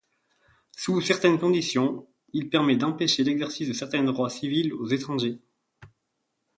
Sous 0.75 0.99
certaines 1.01 1.37
conditions, 1.37 2.07
il 2.33 2.49
permet 2.49 2.75
d'empêcher 2.75 3.23
l'exercice 3.23 3.67
de 3.67 3.73
certains 3.73 4.03
droits 4.03 4.31
civils 4.31 4.73
aux 4.73 4.87
étrangers. 4.87 5.37